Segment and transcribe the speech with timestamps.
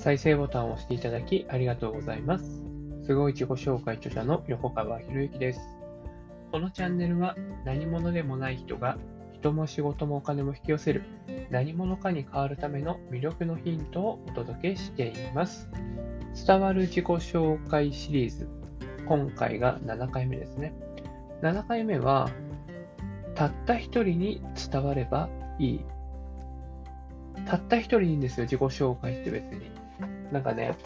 [0.00, 2.62] 再生ボタンを押していただきありがとうございます。
[3.04, 5.60] すごい自己紹介著者の横川博之です。
[6.50, 8.96] このチャンネルは何者でもない人が
[9.34, 11.02] 人も仕事もお金も引き寄せる
[11.50, 15.68] 何者かに変わるための魅力のヒントをお届けしています。
[16.46, 18.48] 伝わる自己紹介シリーズ。
[19.06, 20.72] 今回が7回目ですね。
[21.42, 22.30] 7回目は、
[23.34, 25.28] たった一人に伝われば
[25.58, 25.84] いい。
[27.44, 29.79] たった一人いいんですよ、自己紹介って別に。
[30.32, 30.76] なんかね、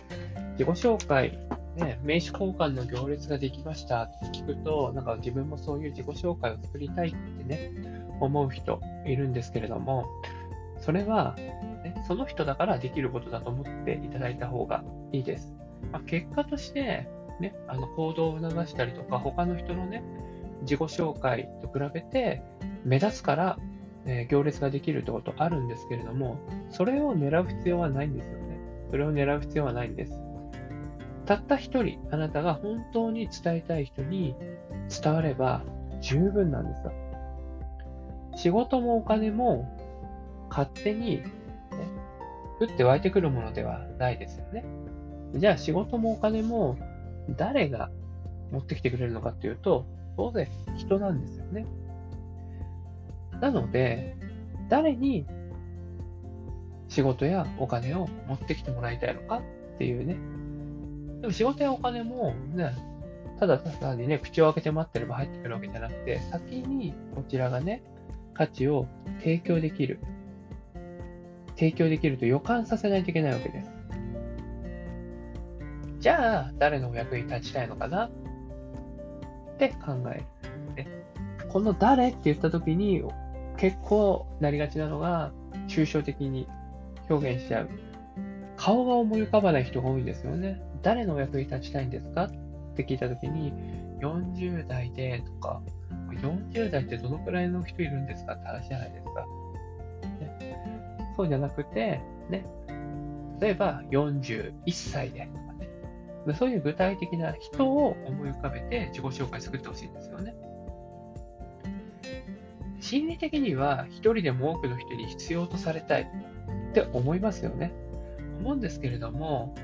[0.52, 1.38] 自己紹介、
[1.76, 7.72] ね、名刺交換の行列ができましたって聞くと、なんか自分もそういう自己紹介を作りたいってね、
[8.20, 10.06] 思う人いるんですけれども、
[10.80, 15.52] それは、ね、その人だからできることだと思っていただいた方がいいです。
[15.92, 17.08] まあ、結果として、
[17.40, 20.02] ね、あの行動を促したりとか、他の人のね、
[20.62, 22.42] 自己紹介と比べて
[22.84, 23.58] 目立つから、
[24.06, 26.38] え行列ができるってことあるんですけれども、
[26.70, 28.53] それを狙う必要はないんですよね。
[28.94, 30.12] それを狙う必要はないんです。
[31.26, 34.36] たった一人、あなたが本当に伝えたい人に
[35.02, 35.64] 伝われば
[36.00, 36.92] 十分なんですよ。
[38.36, 39.68] 仕事もお金も
[40.48, 41.24] 勝手に、ね、
[42.60, 44.64] 降って湧いてくるものではないですよね。
[45.34, 46.78] じゃあ仕事もお金も
[47.30, 47.90] 誰が
[48.52, 49.86] 持ってきてくれるのかっていうと、
[50.16, 51.66] 当然人なんですよね。
[53.40, 54.14] なので、
[54.68, 55.26] 誰に
[56.94, 60.16] 仕事やお金を持ってきてもらいたいのかっていうね。
[61.22, 62.72] でも仕事やお金もね、
[63.40, 67.82] ただ単にね、口を開けて待ってれば入ってくるわけじゃなくて、先にこちらがね、
[68.32, 68.86] 価値を
[69.18, 69.98] 提供できる。
[71.56, 73.70] 提供できると予感させないといけないわけです。
[75.98, 78.04] じゃあ、誰のお役に立ちたいのかな？
[78.06, 78.10] っ
[79.58, 80.22] て考え
[80.76, 80.84] る。
[80.84, 80.88] ね、
[81.48, 83.02] この誰って言った時に
[83.56, 85.32] 結構なりがちなのが
[85.66, 86.46] 抽象的に
[87.08, 87.70] 表現しちゃう。
[88.56, 90.60] 顔が思い浮かばない人が多いんですよね。
[90.82, 92.24] 誰のお役に立ちたいんですか？
[92.24, 92.30] っ
[92.76, 93.52] て聞いた時に
[94.00, 95.60] 40代でとか
[96.20, 98.34] 40代ってどのくらいの人いるんですか？
[98.34, 99.26] って話じゃないですか。
[100.20, 100.56] ね、
[101.16, 102.00] そうじゃなくて、
[102.30, 102.46] ね、
[103.40, 105.52] 例えば41歳でとか
[106.26, 110.34] ね、そういう具体的な人を思い浮かべて自己紹介作ってほしいんですよね。
[112.80, 116.10] 心理的には一人でも多くの人に必要とされたい
[116.80, 117.72] って思いますよね。
[118.40, 119.54] 思うんですけれども、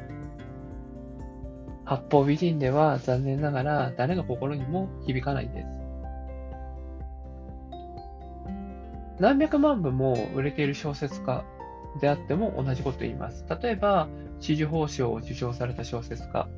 [1.84, 5.66] 八方美人では残念ながら誰の心にも響かないです。
[9.18, 11.44] 何百万部も売れている小説家
[12.00, 13.44] であっても同じこと言います。
[13.60, 16.48] 例えば、紫綬褒章を受賞された小説家、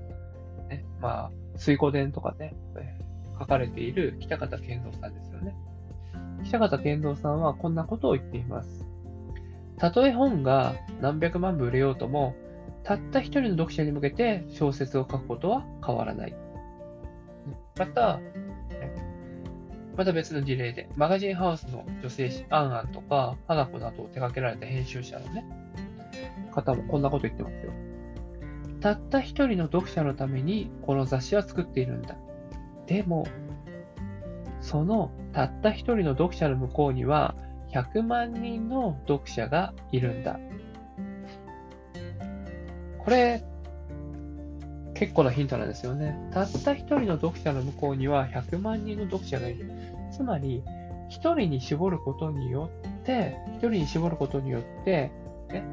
[0.68, 2.54] ね、まあ、水湖伝とかね、
[3.40, 5.56] 書かれている北方健三さんですよね。
[6.44, 8.91] 北方健三さんはこんなことを言っています。
[9.82, 12.36] たとえ本が何百万部売れようとも、
[12.84, 16.36] たった一人の読者に向けて小説を書くことは変わらない。
[17.76, 18.20] また、
[19.96, 25.44] また別の事例で、マガジンハウスの女性誌、アンアンとか、花子などを手掛けられた編集者のね、
[26.52, 27.72] 方もこんなこと言ってますよ。
[28.80, 32.16] たった一人の読者のためにこの雑誌は作っているんだ。
[32.86, 33.26] でも、
[34.60, 37.34] そのたった一人の読者の向こうには
[37.72, 40.38] 100万人の読者がいるんだ。
[42.98, 43.42] これ、
[44.94, 46.16] 結構なヒントなんですよね。
[46.32, 49.70] たった一人の読者の向こうには100万人の読者がいる。
[50.12, 50.62] つまり、
[51.08, 55.10] 一人に絞ることによって、一人に絞ることによって、
[55.50, 55.64] ね、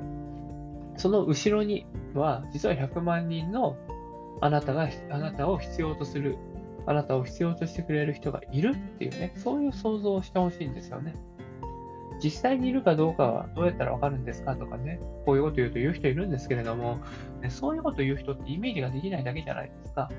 [0.98, 3.78] その後ろには、実は100万人の
[4.42, 6.38] あなたが、あなたを必要とする、
[6.86, 11.14] あなたを必要としてくれる人がいるっていうね、そういう想像をしてほしいんですよね。
[12.24, 17.00] 実際にいるかどうかはどうやったらわかるんですかとかね、こういうこと言うと言う人いるんですけれども、
[17.41, 20.09] ね、そういうこと言う人ってイメージができないだけじゃないですか。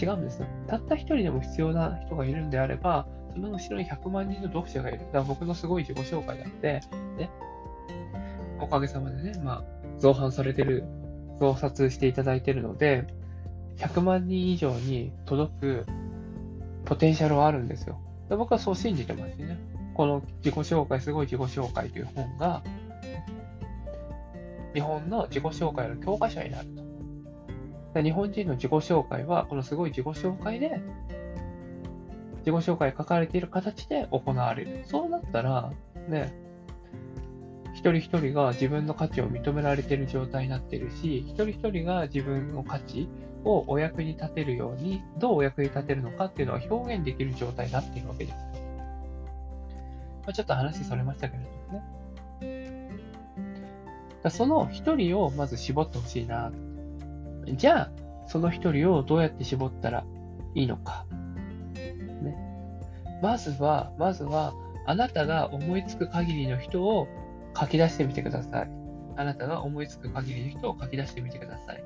[0.00, 0.46] 違うんですよ。
[0.66, 4.98] たった一人でも必要な人がいるんであれば、その後ろに100万人の読者がいる。
[4.98, 6.80] だから僕のすごい自己紹介だって、
[7.18, 7.30] ね、
[8.60, 9.64] おかげさまでね、まあ、
[9.98, 10.84] 増版されてる、
[11.40, 13.06] 増刷していただいてるので、
[13.78, 15.86] 100万人以上に届く
[16.84, 18.00] ポテンシャルはあるんですよ。
[18.28, 19.58] で僕はそう信じてますね。
[19.98, 22.62] この自己紹介、すごい自己紹介という本が、
[24.72, 26.68] 日本の自己紹介の教科書になる
[27.92, 28.00] と。
[28.00, 30.80] 日本人の自己紹介は、このすごい自己紹介で、
[32.46, 34.84] 自己紹介書かれている形で行われる。
[34.84, 35.72] そうなったら、
[36.08, 36.32] ね、
[37.74, 43.08] 一人一人が自分の価値を認められている状態になっているし、一人一人が自分の価値
[43.42, 48.67] をお役に立てるように、どうお役に立てるのかっていうのは表現できる状態になっているわけです。
[50.28, 51.82] まあ、ちょっと話それましたけれども
[52.42, 52.90] ね。
[54.22, 56.52] だその一人をまず絞ってほしいな。
[57.46, 57.90] じゃあ、
[58.26, 60.04] その一人をどうやって絞ったら
[60.54, 61.06] いいのか。
[62.20, 62.36] ね。
[63.22, 64.52] まずは、まずは、
[64.84, 67.08] あなたが思いつく限りの人を
[67.58, 68.70] 書き出してみてください。
[69.16, 71.82] あなたが思いつく限りの人を書き出してみてください。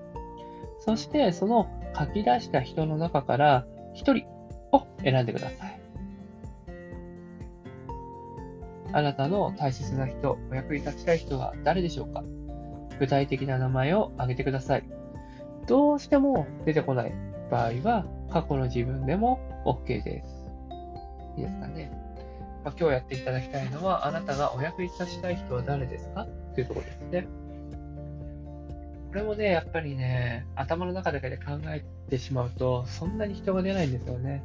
[0.81, 4.27] そして、その書き出した人の中から一人
[4.73, 5.82] を選んでください。
[8.93, 12.23] あなたの大切な人、お役に立ちたい人は誰でしょうか？
[12.99, 14.85] 具体的な名前を挙げてください。
[15.67, 17.13] どうしても出てこない
[17.51, 20.51] 場合は、過去の自分でも OK です。
[21.37, 21.91] いいですかね？
[22.65, 26.27] まあ、今日やっていただきたいのは、あなたがお役に立ちたい人は誰ですか？
[26.55, 27.27] というところですね。
[29.09, 34.43] これもね、やっぱりね、頭の中だけで考えてしまうと、そんなに人が出ないんですよね。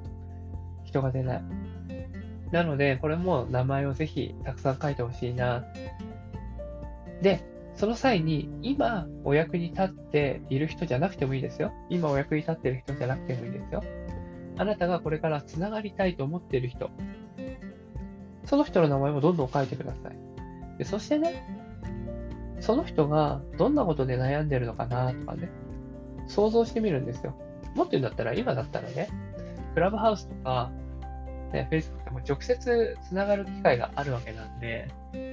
[0.84, 1.42] 人が出ない。
[2.52, 5.66] なので、これも名前をぜひたくさん書いてほしいな。
[7.22, 7.44] で、
[7.76, 11.72] その際に、今お役に立っている人じゃなくてもいいですよ。
[11.90, 13.84] 今お役に立っている人じゃなくてもいいですよ。
[14.58, 16.90] あなたがこれから繋がりたいと思っている人。
[18.46, 20.18] その人の名前もどんどん書いてください。
[20.78, 21.44] でそしてね、
[22.60, 25.50] その人がどんなことで悩んでるのかなとかね、
[26.28, 27.36] 想像してみるんですよ。
[27.76, 29.10] もっと言うんだったら、今だったらね、
[29.74, 30.72] クラブハウスとか、
[31.54, 34.88] ね、Facebook でも直接つながる機会があるわけなんで、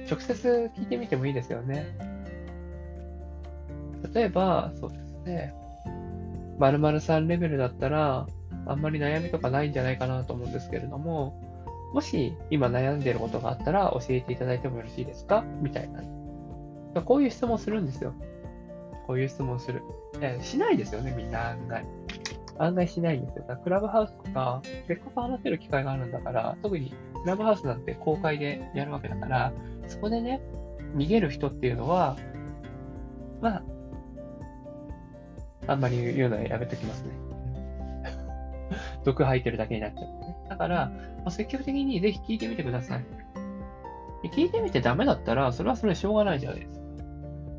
[0.09, 1.85] 直接聞いてみてもいいですよね。
[4.13, 5.53] 例えば、そうですね、
[6.59, 8.27] 〇〇さんレベルだったら、
[8.67, 11.41] あんまり悩みとかないんじゃないかなと思うんですけれども、
[11.93, 15.43] もし今悩んでいることがあったら教えていただいてもよろしいですか？
[15.61, 17.01] みたいな。
[17.01, 18.13] こういう質問するんですよ。
[19.05, 19.81] こういう質問する。
[20.21, 21.85] えしないですよね、みんな案外。
[22.57, 23.45] 案外しないんですよ。
[23.63, 26.93] クラブハウスとか、せっかく話せる機会があるんだから、特に
[27.23, 29.53] クラブハウスなんて公開でやるわけだから、
[29.87, 30.41] そこでね、
[30.95, 32.17] 逃げる人っていうのは、
[33.41, 33.63] まあ、
[35.67, 37.11] あんまり言うのはやめときますね。
[39.03, 40.37] 毒吐いてるだけになっちゃう、ね。
[40.49, 43.05] だから、まあ、積極的にぜひ聞いてみてください。
[44.29, 46.85] 聞いてみてダメだったら、それはそれでしょうがないじゃないですか。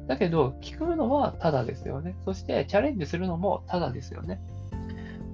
[0.09, 2.17] だけど、聞くのはただですよね。
[2.25, 4.41] そして、チャレンジするのもただですよね。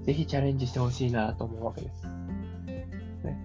[0.04, 2.06] ぜひチャレンジしてほしいなと思うわけです。
[3.24, 3.38] ね、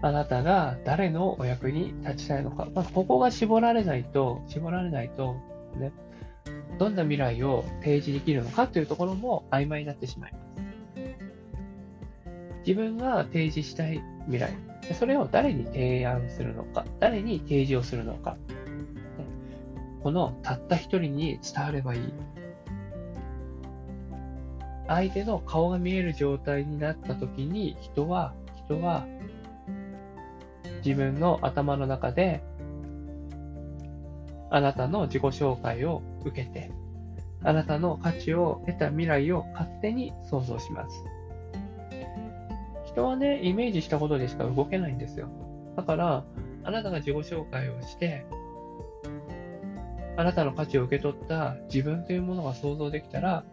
[0.00, 2.68] あなたが誰のお役に立ちたいのか。
[2.74, 5.36] まあ、ここが絞られないと、絞られないと、
[5.76, 5.92] ね、
[6.78, 10.42] どんな未来を提示できるのかというところも曖昧になってしまいます。
[12.66, 14.52] 自分が提示したい未来、
[14.94, 18.36] それを誰に提案するのか、誰に提示をするのか、
[20.02, 22.12] このたった一人に伝わればいい。
[24.94, 28.34] 相手の顔が見える状態になった時に人は、
[28.66, 29.06] 人は
[30.84, 32.42] 自分の頭の中で
[34.50, 36.70] あなたの自己紹介を受けて、
[37.42, 41.04] あなたの価値を得た未来を勝手に想像します。
[42.84, 45.28] 人はね、イメージしたことでしか動けないんですよ。
[45.74, 46.24] だから、
[46.64, 48.26] あなたが自己紹介をして、
[50.18, 53.44] あなたの価値を受け取った自分というものが想像できたら、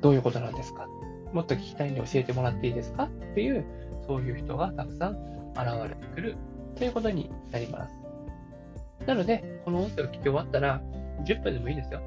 [0.00, 0.86] どういうことなんですか？
[1.32, 3.04] もっと聞きたいんで教えてもらっていいですか？
[3.04, 3.64] っていう、
[4.06, 5.12] そういう人がたくさん
[5.52, 6.36] 現れてくる
[6.76, 9.06] ということになります。
[9.06, 10.80] なので、この音声を聞き終わったら、
[11.24, 12.00] 10分でもいいですよ。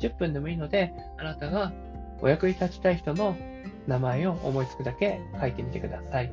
[0.00, 1.72] 10分でもいいので、あなたが
[2.20, 3.36] お役に立ちたい人の
[3.86, 6.32] 名前を思いつくだけ書いてみてください。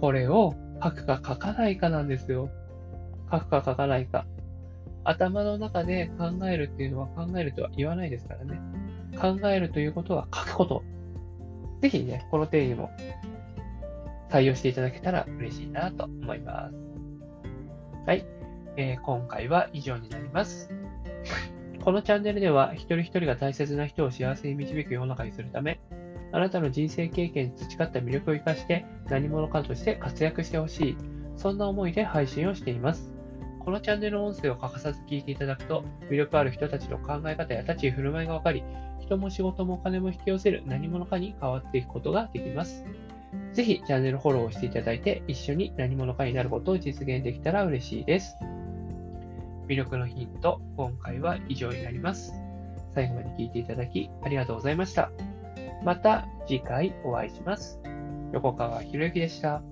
[0.00, 2.50] これを書くか書かないかなんですよ。
[3.30, 4.26] 書くか書かないか。
[5.04, 8.60] 頭の中で考えるっていうのは考えるとは言わないですからね。
[9.14, 10.82] 考えるということは書くこと。
[11.80, 12.90] ぜひね、この定義も
[14.30, 16.74] 採用していただけたら嬉しいなと思います。
[18.06, 18.26] はい。
[18.76, 20.70] えー、今回は以上になります。
[21.84, 25.80] このチャンネルでは一人一人が大切な人を幸せに導く世の中にするため、
[26.32, 30.96] あなたの人生経験に培った魅力を生かして何者かとして活躍してほしい。
[31.36, 33.13] そんな思いで配信をしています。
[33.64, 38.62] このチャンネルの音声を欠かさず聞いていただくと、魅力ある人たちの考え方や立ち居振る舞いがわかり、
[39.00, 42.84] 人も仕事もお金も引き寄せる何者かに変わっていくことができます。
[43.52, 48.36] ぜひチャンネルフォローをしていただいて、一緒に何者かになることを実現できたら嬉しいです。
[49.66, 52.34] 魅力のヒント、今回は以上になります。
[52.94, 55.10] 最後まで聞いていただきありがとうございました。
[55.84, 57.80] また次回お会いします。
[58.32, 59.62] 横川博之でした。